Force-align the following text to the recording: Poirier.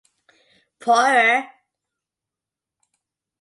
Poirier. 0.79 1.45